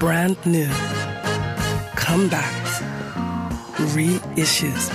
[0.00, 0.66] brand new
[1.94, 2.80] comebacks,
[3.94, 4.88] reissues.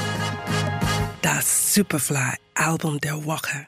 [1.22, 3.68] That Superfly album, Der Walker.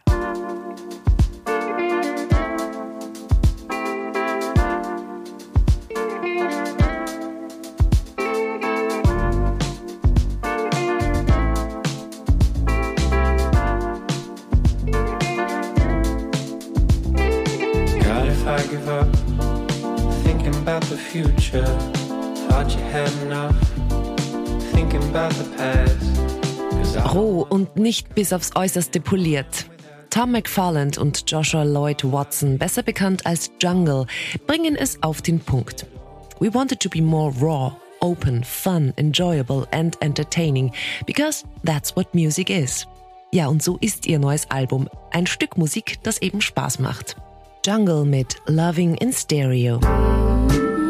[18.69, 19.26] give up
[20.89, 21.65] the future,
[22.47, 23.55] thought you had enough
[24.71, 27.13] thinking about the past.
[27.13, 29.65] Roh und nicht bis aufs Äußerste poliert.
[30.09, 34.05] Tom McFarland und Joshua Lloyd Watson, besser bekannt als Jungle,
[34.47, 35.85] bringen es auf den Punkt.
[36.39, 40.71] We wanted to be more raw, open, fun, enjoyable and entertaining,
[41.05, 42.87] because that's what music is.
[43.31, 44.87] Ja, und so ist ihr neues Album.
[45.11, 47.17] Ein Stück Musik, das eben Spaß macht.
[47.65, 49.79] Jungle mit Loving in Stereo.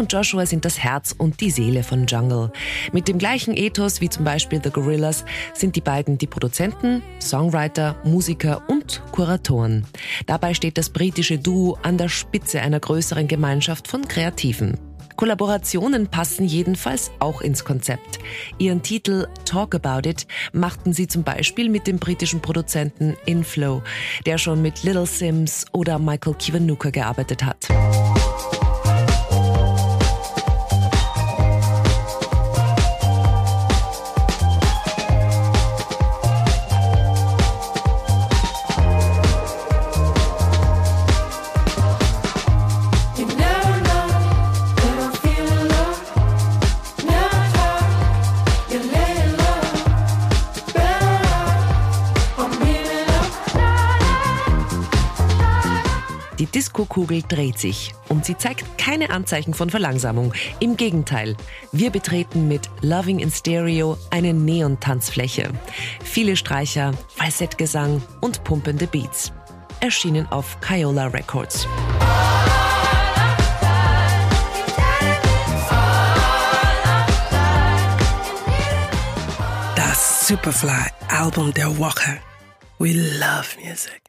[0.00, 2.50] und Joshua sind das Herz und die Seele von Jungle.
[2.92, 7.96] Mit dem gleichen Ethos wie zum Beispiel The Gorillas sind die beiden die Produzenten, Songwriter,
[8.02, 9.84] Musiker und Kuratoren.
[10.26, 14.78] Dabei steht das britische Duo an der Spitze einer größeren Gemeinschaft von Kreativen.
[15.16, 18.20] Kollaborationen passen jedenfalls auch ins Konzept.
[18.56, 23.82] Ihren Titel Talk About It machten sie zum Beispiel mit dem britischen Produzenten Inflow,
[24.24, 27.68] der schon mit Little Sims oder Michael Kiwanuka gearbeitet hat.
[56.40, 60.32] Die Diskokugel dreht sich und sie zeigt keine Anzeichen von Verlangsamung.
[60.58, 61.36] Im Gegenteil,
[61.70, 65.50] wir betreten mit Loving in Stereo eine Neon-Tanzfläche.
[66.02, 69.34] Viele Streicher, Falsettgesang und pumpende Beats.
[69.80, 71.68] Erschienen auf Kiola Records.
[79.76, 82.18] Das Superfly Album der Woche.
[82.78, 83.98] We love music.